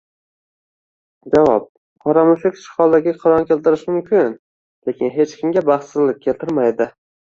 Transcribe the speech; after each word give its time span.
Javob: 1.35 1.67
Qora 2.07 2.25
mushuk 2.31 2.59
sichqonlarga 2.63 3.15
qiron 3.21 3.47
keltirishi 3.53 3.93
mumkin, 3.95 4.35
lekin 4.91 5.17
hech 5.21 5.41
kimga 5.41 5.69
baxtsizlik 5.73 6.23
keltirmaydi. 6.29 6.95